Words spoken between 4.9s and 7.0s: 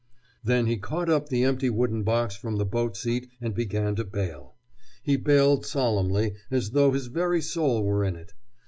He baled solemnly, as though